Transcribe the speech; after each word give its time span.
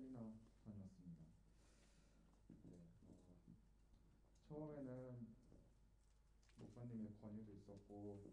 세미나 0.00 0.32
다녀왔습니다. 0.64 1.26
네, 2.48 2.56
어, 2.64 3.54
처음에는 4.48 5.26
목사님의 6.56 7.18
권유도 7.20 7.52
있었고 7.52 8.32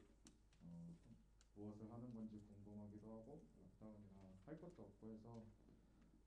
어, 0.61 0.97
무엇을 1.55 1.91
하는 1.91 2.13
건지 2.13 2.39
궁금하기도 2.47 3.11
하고 3.11 3.43
락다운이나 3.59 4.39
할 4.45 4.57
것도 4.61 4.81
없고 4.81 5.11
해서 5.11 5.43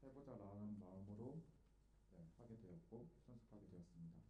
해보자라는 0.03 0.79
마음으로 0.79 1.41
네, 2.13 2.27
하게 2.37 2.59
되었고 2.61 3.09
참석하게 3.25 3.67
되었습니다. 3.71 4.21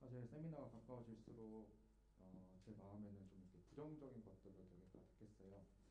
사실 0.00 0.26
세미나가 0.26 0.70
가까워질수록 0.70 1.68
어, 2.18 2.58
제 2.64 2.72
마음에는 2.72 3.28
좀 3.28 3.42
이렇게 3.42 3.58
부정적인 3.68 4.24
것들로 4.24 4.64
되게 4.70 4.86
가득했어요. 4.90 5.81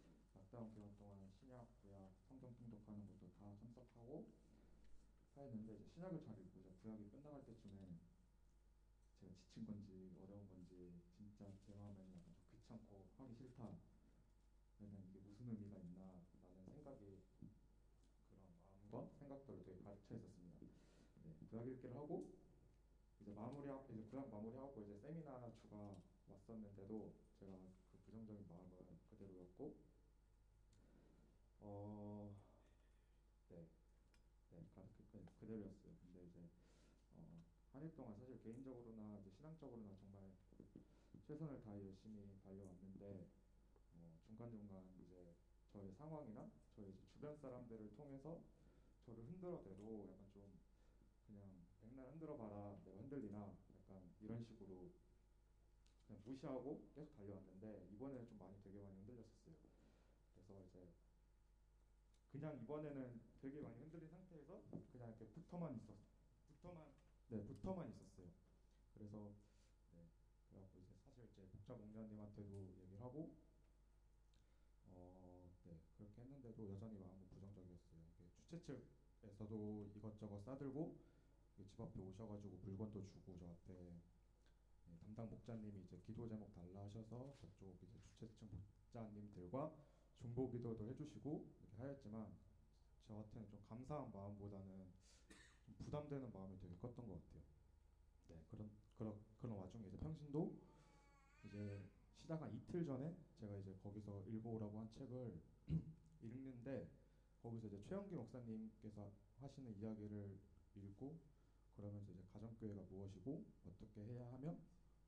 락다운 0.41 0.73
기간 0.73 0.89
동안 0.97 1.29
신약, 1.37 1.67
구약, 1.81 2.15
성경 2.27 2.55
통독하는 2.55 3.05
것도 3.05 3.29
다 3.37 3.55
참석하고 3.61 4.25
하였는데 5.35 5.75
이제 5.75 5.85
신약을 5.93 6.19
잘 6.23 6.39
읽고 6.41 6.59
이제 6.61 6.71
구약이 6.81 7.09
끝나갈 7.11 7.45
때쯤에 7.45 7.93
제가 9.19 9.33
지친 9.35 9.65
건지 9.67 10.17
어려운 10.23 10.49
건지 10.49 10.97
진짜 11.15 11.45
제 11.61 11.75
마음에는 11.75 12.15
약간 12.15 12.33
좀 12.33 12.57
귀찮고 12.57 13.05
하기 13.17 13.35
싫다. 13.35 13.70
그러면 14.79 15.03
이게 15.09 15.20
무슨 15.20 15.48
의미가 15.49 15.77
있나 15.77 16.25
라는 16.33 16.73
생각이 16.73 17.21
그런 18.26 18.49
마음과 18.89 19.13
생각들을 19.20 19.63
되게 19.63 19.79
차 19.83 19.93
있었습니다. 19.93 20.65
네, 21.23 21.35
구약 21.51 21.67
읽기를 21.67 21.95
하고 21.95 22.33
이제 23.21 23.31
마무리 23.33 23.70
이제 23.93 24.01
구약 24.09 24.27
마무리하고 24.31 24.81
이제 24.81 24.98
세미나 24.98 25.51
주가 25.61 26.01
왔었는데도 26.27 27.13
제가 27.39 27.51
그 27.91 27.98
부정적인 28.05 28.48
마음은 28.49 28.71
그대로였고 29.11 29.91
어, 31.63 32.35
네, 33.49 33.67
네, 34.49 34.65
가득 34.73 35.41
그, 35.52 35.57
그대로였어요. 35.57 35.94
근데 36.02 36.24
이제 36.24 36.40
어, 37.16 37.44
한해 37.74 37.91
동안 37.96 38.16
사실 38.18 38.40
개인적으로나 38.41 39.20
이제 39.20 39.32
신앙적으로나 39.32 39.98
정말 39.99 40.32
최선을 41.27 41.62
다해 41.62 41.84
열심히 41.85 42.40
달려왔는데 42.41 43.27
뭐 43.91 44.18
중간 44.26 44.49
중간 44.52 44.85
이제 45.04 45.35
저의 45.74 45.91
상황이나 45.91 46.49
저의 46.76 46.94
주변 47.12 47.38
사람들을 47.38 47.96
통해서 47.96 48.41
저를 49.05 49.26
흔들어대도 49.26 50.07
약간 50.10 50.29
좀 50.32 50.60
그냥 51.27 51.66
백날 51.82 52.07
흔들어 52.12 52.38
봐라 52.38 52.77
내가 52.85 52.98
흔들리나 52.99 53.54
약간 53.76 54.10
이런 54.22 54.41
식으로 54.46 54.90
그냥 56.07 56.22
무시하고 56.24 56.88
계속 56.96 57.13
달려왔는데 57.18 57.90
이번에는 57.91 58.26
좀 58.27 58.38
많이 58.38 58.55
되게 58.63 58.79
많이 58.79 58.96
흔들렸었어요. 58.99 59.55
그래서 60.34 60.63
이제 60.70 60.88
그냥 62.32 62.57
이번에는 62.63 63.30
되게 63.41 63.59
많이 63.59 63.75
흔들린 63.79 64.07
상태에서 64.07 64.61
그냥 64.91 65.09
이렇게 65.09 65.25
붙어만 65.34 65.75
있었 65.75 65.95
붙어만 66.47 66.85
네 67.29 67.44
붙어만 67.44 67.89
있었어요. 67.89 68.28
그래서 68.94 69.33
네 69.94 70.06
그래갖고 70.50 70.79
이제 70.79 70.94
사실 71.03 71.25
이제 71.25 71.47
복자 71.51 71.73
목사님한테도 71.73 72.69
얘기를 72.69 73.01
하고 73.01 73.33
어네 74.94 75.50
그렇게 75.97 76.22
했는데도 76.22 76.69
여전히 76.69 77.00
마음은 77.00 77.28
부정적이었어요. 77.29 78.01
주최 78.35 78.59
측에서도 79.21 79.89
이것저것 79.95 80.39
싸들고 80.43 80.99
집 81.55 81.81
앞에 81.81 81.99
오셔가지고 81.99 82.57
물건도 82.63 83.07
주고 83.07 83.37
저한테 83.39 83.73
네, 84.85 84.97
담당 84.99 85.29
목자님이 85.29 85.81
이제 85.81 85.97
기도 86.05 86.27
제목 86.27 86.53
달라 86.53 86.81
하셔서 86.83 87.33
저쪽 87.41 87.75
이제 87.81 87.87
주최 88.03 88.27
측 88.35 88.45
목자님들과 88.51 89.73
중보 90.19 90.49
기도도 90.51 90.87
해주시고 90.89 91.47
이렇게 91.59 91.77
하였지만 91.77 92.31
저한테는 93.11 93.49
좀 93.49 93.59
감사한 93.67 94.11
마음보다는 94.11 94.88
좀 95.66 95.75
부담되는 95.85 96.31
마음이 96.31 96.57
되게 96.59 96.75
컸던 96.77 97.07
것 97.07 97.13
같아요. 97.13 97.44
네 98.29 98.41
그런 98.49 98.72
그런 98.97 99.19
그런 99.41 99.57
와중에 99.57 99.88
이제 99.88 99.97
평신도 99.97 100.55
이제 101.44 101.83
시작 102.16 102.41
한 102.41 102.53
이틀 102.53 102.85
전에 102.85 103.13
제가 103.39 103.57
이제 103.57 103.75
거기서 103.83 104.23
읽어오라고 104.27 104.79
한 104.79 104.89
책을 104.94 105.41
읽는데 106.23 106.88
거기서 107.41 107.67
이제 107.67 107.81
최영기 107.83 108.16
목사님께서 108.16 109.11
하시는 109.41 109.75
이야기를 109.78 110.39
읽고 110.75 111.19
그러면서 111.75 112.11
이제 112.13 112.23
가정교회가 112.31 112.83
무엇이고 112.89 113.43
어떻게 113.66 114.05
해야 114.05 114.31
하며 114.31 114.55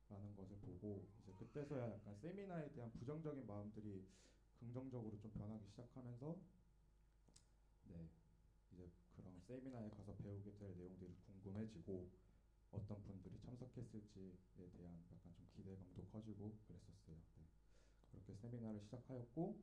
라는 0.10 0.36
것을 0.36 0.58
보고 0.58 1.08
이제 1.22 1.34
그때서야 1.34 1.94
약간 1.94 2.16
세미나에 2.18 2.72
대한 2.74 2.92
부정적인 2.94 3.48
마음들이 3.48 4.06
긍정적으로 4.60 5.18
좀 5.20 5.32
변하기 5.32 5.66
시작하면서 5.68 6.38
네 7.90 8.10
이제 8.72 8.90
그런 9.16 9.40
세미나에 9.48 9.90
가서 9.92 10.16
배우게 10.18 10.58
될 10.58 10.76
내용들이 10.78 11.16
궁금해지고 11.26 12.10
어떤 12.72 13.04
분들이 13.04 13.40
참석했을지에 13.40 14.70
대한 14.78 15.04
약간 15.12 15.34
좀 15.36 15.48
기대감도 15.56 16.06
커지고 16.12 16.56
그랬었어요. 16.68 17.16
네. 17.38 17.46
그렇게 18.12 18.34
세미나를 18.36 18.82
시작하였고 18.82 19.62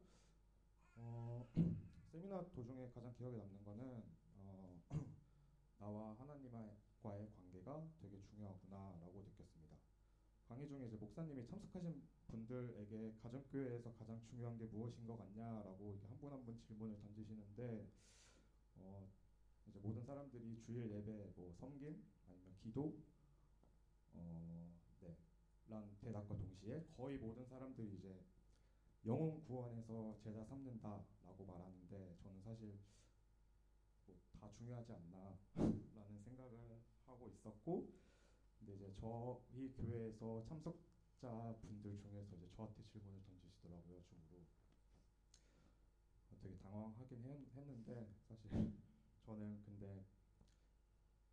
어, 0.96 1.46
세미나 2.12 2.44
도중에 2.54 2.90
가장 2.94 3.12
기억에 3.14 3.36
남는 3.36 3.64
거는 3.64 4.02
어, 4.36 4.80
나와 5.78 6.14
하나님과의 6.18 7.28
관계가 7.34 7.88
되게 8.00 8.20
중요하구나라고 8.22 9.22
느꼈습니다. 9.22 9.76
강의 10.48 10.68
중에 10.68 10.86
이제 10.86 10.96
목사님이 10.96 11.46
참석하신 11.46 12.02
분들에게 12.30 13.14
가정교회에서 13.22 13.92
가장 13.94 14.20
중요한 14.28 14.58
게 14.58 14.64
무엇인 14.66 15.06
것 15.06 15.16
같냐라고 15.18 15.98
한분 16.08 16.32
한 16.32 16.44
분 16.44 16.58
질문을 16.60 16.98
던지시는데 17.00 17.88
어 18.76 19.08
이제 19.68 19.78
모든 19.80 20.04
사람들이 20.04 20.60
주일 20.66 20.90
예배 20.92 21.32
뭐 21.36 21.52
섬김 21.60 22.02
아니면 22.28 22.54
기도 22.62 22.98
어 24.14 24.70
네 25.02 25.16
란 25.68 25.96
대답과 26.00 26.36
동시에 26.36 26.84
거의 26.96 27.18
모든 27.18 27.46
사람들이 27.46 27.94
이제 27.96 28.24
영혼 29.06 29.44
구원에서 29.44 30.16
제자 30.22 30.44
삼는다라고 30.44 31.44
말하는데 31.46 32.16
저는 32.22 32.42
사실 32.42 32.78
뭐 34.06 34.16
다 34.38 34.50
중요하지 34.58 34.92
않나라는 34.92 35.38
생각을 36.24 36.80
하고 37.06 37.28
있었고 37.28 37.88
근데 38.58 38.74
이제 38.74 38.92
저희 39.00 39.72
교회에서 39.72 40.44
참석 40.48 40.78
자 41.20 41.28
분들 41.60 42.00
중에서 42.00 42.34
이제 42.34 42.48
저한테 42.56 42.82
질문을 42.82 43.20
던지시더라고요 43.26 44.02
중으로 44.08 44.40
어, 46.30 46.36
되게 46.40 46.56
당황하긴 46.56 47.22
했, 47.54 47.66
는데 47.66 48.08
사실 48.26 48.50
저는 49.26 49.62
근데 49.66 50.02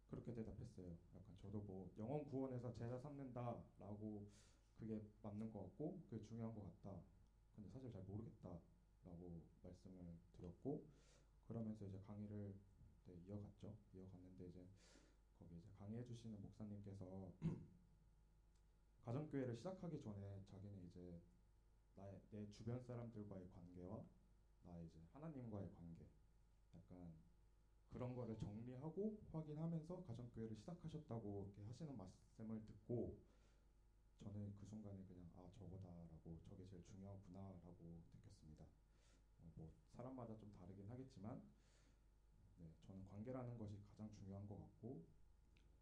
그렇게 0.10 0.34
대답했어요. 0.34 0.98
약간 1.16 1.38
저도 1.42 1.62
뭐 1.62 1.90
영원 1.98 2.26
구원에서 2.26 2.74
제자 2.74 3.00
삼는다라고 3.00 4.28
그게 4.78 5.02
맞는 5.22 5.54
것 5.54 5.62
같고 5.64 6.02
그게 6.10 6.22
중요한 6.22 6.54
것 6.54 6.66
같다. 6.84 7.00
근데 7.56 7.70
사실 7.70 7.90
잘 7.90 8.04
모르겠다라고 8.04 9.42
말씀을 9.64 10.18
드렸고 10.34 10.86
그러면서 11.48 11.86
이제 11.86 11.98
강의를 12.06 12.54
네, 13.06 13.16
이어갔죠. 13.26 13.74
이어갔는데 13.94 14.48
이제 14.48 14.68
거기 15.40 15.56
이제 15.56 15.70
강의해 15.80 16.04
주시는 16.04 16.42
목사님께서 16.42 17.32
가정교회를 19.08 19.56
시작하기 19.56 20.02
전에 20.02 20.44
자기는 20.52 20.84
이제 20.84 21.22
나의 21.96 22.20
내 22.30 22.52
주변 22.52 22.84
사람들과의 22.84 23.48
관계와 23.56 24.04
나의 24.64 24.86
이제 24.86 25.00
하나님과의 25.14 25.72
관계 25.76 26.06
약간 26.76 27.14
그런 27.90 28.14
거를 28.14 28.36
정리하고 28.36 29.18
확인하면서 29.32 30.04
가정교회를 30.04 30.58
시작하셨다고 30.58 31.54
하시는 31.70 31.96
말씀을 31.96 32.62
듣고 32.66 33.18
저는 34.20 34.54
그 34.60 34.66
순간에 34.66 35.02
그냥 35.08 35.32
아 35.38 35.50
저거다라고 35.58 36.42
저게 36.50 36.68
제일 36.68 36.84
중요하구나라고 36.84 38.04
느꼈습니다. 38.12 38.66
어, 38.66 39.52
뭐 39.56 39.72
사람마다 39.96 40.36
좀 40.36 40.52
다르긴 40.60 40.86
하겠지만 40.90 41.42
네, 42.58 42.74
저는 42.86 43.08
관계라는 43.08 43.58
것이 43.58 43.80
가장 43.88 44.12
중요한 44.12 44.46
것 44.50 44.60
같고 44.60 45.06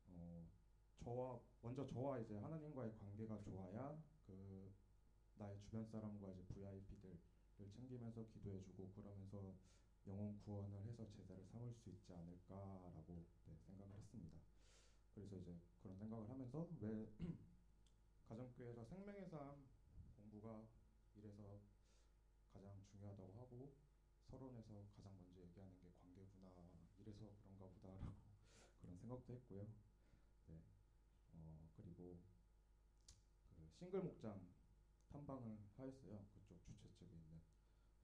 어, 0.10 0.48
저와 1.04 1.40
먼저 1.66 1.84
저와 1.88 2.20
이제 2.20 2.38
하나님과의 2.38 2.94
관계가 3.00 3.40
좋아야 3.40 3.98
그 4.28 4.72
나의 5.34 5.58
주변 5.58 5.84
사람과 5.84 6.30
이제 6.30 6.44
VIP들을 6.54 7.18
챙기면서 7.74 8.24
기도해주고 8.28 8.92
그러면서 8.92 9.52
영혼 10.06 10.40
구원을 10.44 10.86
해서 10.86 11.10
제자를 11.10 11.44
삼을 11.48 11.74
수 11.74 11.90
있지 11.90 12.14
않을까라고 12.14 13.26
네, 13.48 13.58
생각을 13.66 13.96
했습니다. 13.96 14.38
그래서 15.16 15.38
이제 15.38 15.58
그런 15.82 15.98
생각을 15.98 16.30
하면서 16.30 16.70
왜 16.82 17.10
가정교회에서 18.30 18.86
생명의 18.86 19.28
삶 19.28 19.66
공부가 20.18 20.68
이래서 21.16 21.60
가장 22.54 22.80
중요하다고 22.92 23.34
하고 23.40 23.74
서론에서 24.30 24.86
가장 24.96 25.18
먼저 25.18 25.42
얘기하는 25.42 25.74
게 25.80 25.92
관계구나 26.00 26.52
이래서 27.00 27.26
그런가 27.42 27.66
보다라고 27.66 28.14
그런 28.82 28.98
생각도 29.00 29.34
했고요. 29.34 29.85
그리고 31.96 32.18
그 33.56 33.70
싱글 33.80 34.02
목장 34.02 34.40
탐방을 35.10 35.58
하였어요. 35.78 36.26
그쪽 36.34 36.62
주최 36.66 36.90
측에 36.94 37.06
있는. 37.06 37.40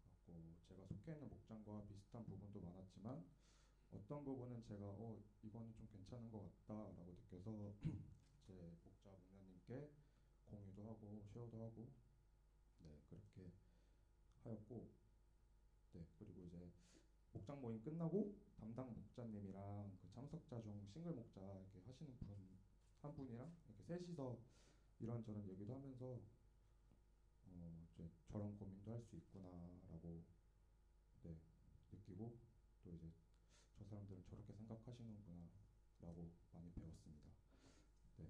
갖고 0.04 0.56
제가 0.68 0.86
속해 0.88 1.14
있는 1.14 1.30
목장과 1.30 1.84
비슷한 1.88 2.26
부분도 2.26 2.62
많았지만 2.62 3.26
어떤 3.92 4.24
부분은 4.24 4.64
제가 4.64 4.86
어 4.86 5.20
이거는 5.44 5.74
좀 5.74 5.88
괜찮은 5.92 6.32
것 6.32 6.50
같다라고 6.66 7.14
느껴서 7.14 7.74
제 8.48 8.54
목자 8.84 9.10
목사님께 9.10 9.92
공유도 10.50 10.84
하고 10.88 11.22
쉐어도 11.34 11.62
하고 11.62 11.92
네 12.80 12.98
그렇게 13.10 13.52
하였고 14.44 14.90
네 15.94 16.06
그리고 16.18 16.42
이제 16.44 16.72
목장 17.34 17.62
모임 17.62 17.82
끝나고 17.84 18.34
담당 18.58 18.94
목자님이랑 18.94 19.98
그 20.02 20.10
참석자 20.14 20.62
중 20.62 20.88
싱글 20.94 21.14
목자 21.14 21.42
이렇게 21.42 21.82
하시는 21.86 22.16
분 22.18 22.61
한 23.02 23.16
분이랑 23.16 23.52
이렇게 23.68 23.84
셋이서 23.84 24.38
이런저런 25.00 25.48
얘기도 25.50 25.74
하면서 25.74 26.22
어 27.48 27.88
이제 27.94 28.10
저런 28.28 28.58
고민도 28.58 28.92
할 28.92 29.02
수 29.02 29.16
있구나라고 29.16 30.24
네 31.24 31.36
느끼고 31.92 32.38
또 32.84 32.92
이제 32.92 33.12
저 33.78 33.84
사람들은 33.86 34.24
저렇게 34.26 34.54
생각하시는구나라고 34.54 36.32
많이 36.54 36.72
배웠습니다. 36.74 37.30
네 38.18 38.30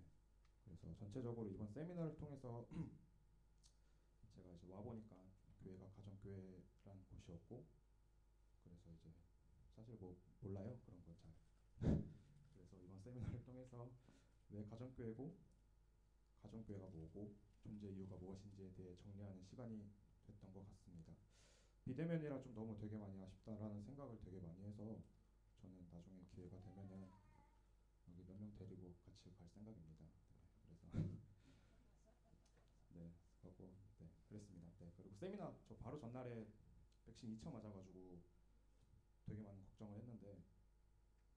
그래서 0.66 0.96
전체적으로 0.96 1.50
이번 1.50 1.68
세미나를 1.74 2.16
통해서 2.18 2.66
제가 4.34 4.50
이제 4.54 4.68
와 4.70 4.82
보니까 4.82 5.16
교회가 5.64 5.90
가정교회란 5.92 7.06
곳이었고 7.12 7.66
그래서 8.64 8.90
이제 8.94 9.14
사실 9.76 9.98
뭐 10.00 10.16
몰라요 10.42 10.80
그런 10.86 11.04
건 11.04 11.16
잘. 11.18 11.32
그래서 12.56 12.78
이번 12.82 13.00
세미나를 13.02 13.44
통해서 13.44 13.92
왜 14.52 14.64
가정교회고 14.66 15.34
가정교회가 16.42 16.88
뭐고 16.88 17.34
존재 17.64 17.90
이유가 17.90 18.16
무엇인지에 18.18 18.72
대해 18.74 18.96
정리하는 18.98 19.44
시간이 19.44 19.86
됐던 20.28 20.54
것 20.54 20.68
같습니다. 20.70 21.14
비대면이라 21.86 22.42
좀 22.42 22.54
너무 22.54 22.78
되게 22.78 22.98
많이 22.98 23.22
아쉽다라는 23.22 23.84
생각을 23.84 24.18
되게 24.24 24.40
많이 24.40 24.64
해서 24.64 25.00
저는 25.62 25.88
나중에 25.92 26.24
기회가 26.34 26.60
되면은 26.62 27.10
여기 28.10 28.24
몇 28.24 28.38
명 28.40 28.54
데리고 28.58 28.94
같이 29.06 29.32
갈 29.38 29.48
생각입니다. 29.50 30.06
네, 30.64 30.66
그래서 30.66 30.92
네 32.94 33.12
하고 33.44 33.72
네 34.00 34.10
그랬습니다. 34.30 34.72
네 34.80 34.92
그리고 34.98 35.16
세미나 35.16 35.56
저 35.68 35.76
바로 35.78 36.00
전날에 36.00 36.48
백신 37.06 37.38
2차 37.38 37.52
맞아가지고 37.52 38.20
되게 39.26 39.42
많은 39.42 39.62
걱정을 39.64 39.98
했는데 40.00 40.42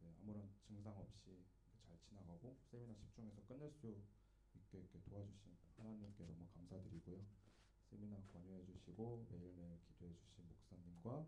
네, 0.01 0.15
아무런 0.21 0.49
증상 0.67 0.97
없이 0.99 1.45
잘 1.63 1.64
지나가고 2.09 2.57
세미나 2.71 2.95
집중해서 2.97 3.43
끝낼 3.47 3.71
수 3.73 3.89
있게 4.55 4.79
이렇게 4.79 5.01
도와주신 5.03 5.57
하나님께 5.77 6.25
너무 6.25 6.47
감사드리고요. 6.55 7.21
세미나 7.91 8.23
관여해 8.33 8.65
주시고 8.67 9.27
매일매일 9.31 9.79
기도해 9.87 10.13
주신 10.17 10.47
목사님과 10.49 11.27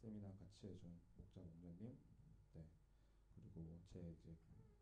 세미나 0.00 0.28
같이 0.36 0.66
해준 0.68 1.00
목자 1.16 1.40
목녀님, 1.40 1.96
네 2.54 2.64
그리고 3.54 3.80
제 3.92 4.00
이제 4.00 4.36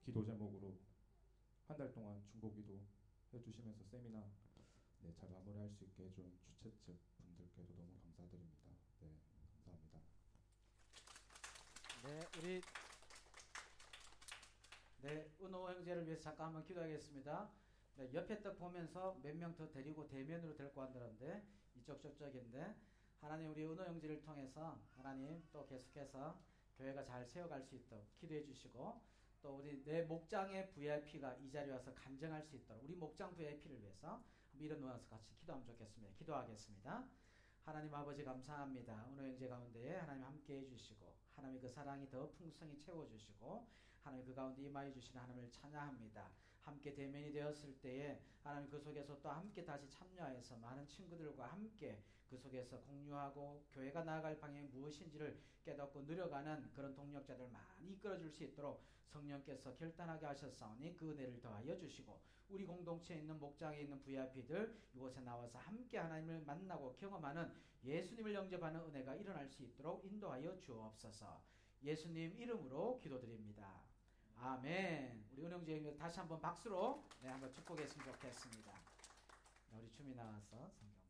기도 0.05 0.25
제목으로 0.25 0.79
한 1.69 1.77
달 1.77 1.93
동안 1.93 2.23
중보기도 2.31 2.81
해주시면서 3.33 3.85
세미나 3.91 4.27
네, 5.03 5.13
잘 5.19 5.31
마무리할 5.31 5.71
수 5.71 5.85
있게 5.85 6.05
해준 6.05 6.31
주최 6.45 6.71
측 6.85 6.97
분들께도 7.17 7.75
너무 7.75 7.91
감사드립니다. 8.03 8.69
네, 9.01 9.09
감사합니다. 9.65 10.01
네, 12.05 12.21
우리 12.39 12.61
네, 15.03 15.29
은호 15.43 15.69
형제를 15.69 16.07
위해서 16.07 16.23
잠깐 16.23 16.47
한번 16.47 16.65
기도하겠습니다. 16.65 17.51
네, 17.97 18.11
옆에 18.15 18.41
떡 18.41 18.57
보면서 18.59 19.19
몇 19.23 19.35
명 19.35 19.55
더 19.57 19.69
데리고 19.69 20.07
대면으로 20.07 20.55
데리고 20.55 20.81
간다는데 20.81 21.45
이쪽 21.75 22.01
저쪽인데 22.01 22.77
하나님 23.21 23.51
우리 23.51 23.65
은호 23.65 23.83
형제를 23.85 24.21
통해서 24.23 24.81
하나님 24.97 25.43
또 25.53 25.67
계속해서 25.67 26.41
교회가 26.79 27.03
잘 27.05 27.27
세워갈 27.27 27.63
수 27.63 27.75
있도록 27.75 28.07
기도해 28.15 28.45
주시고 28.45 29.03
또 29.43 29.57
우리 29.57 29.83
내 29.83 30.03
목장의 30.03 30.71
VIP가 30.71 31.35
이 31.35 31.51
자리에 31.51 31.73
와서 31.73 31.93
간증할 31.95 32.43
수 32.45 32.55
있도록 32.55 32.85
우리 32.85 32.95
목장 32.95 33.35
VIP를 33.35 33.81
위해서 33.83 34.23
이런 34.55 34.81
놓아서 34.81 35.09
같이 35.09 35.35
기도하면 35.35 35.67
좋겠습니다. 35.67 36.15
기도하겠습니다. 36.15 37.05
하나님 37.65 37.93
아버지 37.93 38.23
감사합니다. 38.23 39.07
오늘 39.11 39.31
형제 39.31 39.49
가운데 39.49 39.97
하나님 39.97 40.25
함께 40.25 40.61
해주시고 40.61 41.13
하나님 41.35 41.61
그 41.61 41.69
사랑이 41.69 42.09
더 42.09 42.31
풍성히 42.31 42.79
채워주시고 42.79 43.67
하나님 44.03 44.27
그 44.27 44.35
가운데 44.35 44.63
임하여 44.63 44.93
주시는 44.93 45.21
하나님을 45.21 45.51
찬양합니다. 45.51 46.29
함께 46.63 46.95
대면이 46.95 47.33
되었을 47.33 47.79
때에 47.81 48.21
하나님 48.43 48.69
그 48.69 48.79
속에서 48.79 49.21
또 49.21 49.31
함께 49.31 49.65
다시 49.65 49.89
참여해서 49.89 50.57
많은 50.57 50.87
친구들과 50.87 51.47
함께 51.47 52.03
그 52.29 52.37
속에서 52.37 52.81
공유하고 52.81 53.65
교회가 53.73 54.05
나아갈 54.05 54.39
방향이 54.39 54.69
무엇인지를 54.69 55.39
깨닫고 55.65 56.03
누려가는 56.03 56.71
그런 56.75 56.95
동력자들 56.95 57.49
많이 57.49 57.93
이끌어줄 57.93 58.31
수 58.31 58.45
있도록 58.45 58.83
성령께서 59.07 59.75
결단하게 59.77 60.27
하셨사오니 60.27 60.97
그 60.97 61.11
은혜를 61.11 61.41
더하여 61.41 61.77
주시고 61.77 62.21
우리 62.49 62.65
공동체에 62.65 63.19
있는 63.19 63.39
목장에 63.39 63.81
있는 63.81 64.03
VIP들 64.03 64.75
이곳에 64.95 65.21
나와서 65.21 65.59
함께 65.59 65.99
하나님을 65.99 66.43
만나고 66.43 66.97
경험하는 66.97 67.53
예수님을 67.85 68.35
영접하는 68.35 68.81
은혜가 68.81 69.15
일어날 69.17 69.49
수 69.49 69.63
있도록 69.63 70.05
인도하여 70.05 70.59
주옵소서 70.59 71.43
예수님 71.83 72.37
이름으로 72.39 72.99
기도드립니다. 73.01 73.92
아멘. 74.45 75.25
우리 75.33 75.47
은영제 75.47 75.97
다시 75.97 76.19
한번 76.19 76.41
박수로 76.41 77.05
네, 77.21 77.29
한번 77.29 77.53
축복했으면 77.53 78.05
좋겠습니다. 78.05 78.73
우리 79.79 79.89
춤이 79.93 80.17
나와서 80.17 80.69
성경 80.81 81.02